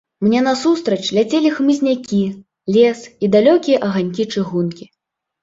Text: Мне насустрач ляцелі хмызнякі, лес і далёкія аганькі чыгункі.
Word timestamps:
Мне 0.27 0.39
насустрач 0.45 1.03
ляцелі 1.17 1.51
хмызнякі, 1.57 2.23
лес 2.77 2.99
і 3.27 3.31
далёкія 3.37 3.77
аганькі 3.91 4.29
чыгункі. 4.33 4.83